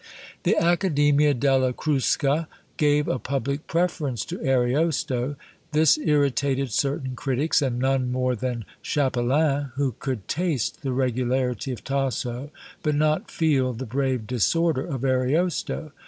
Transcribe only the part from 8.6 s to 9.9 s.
Chapelain,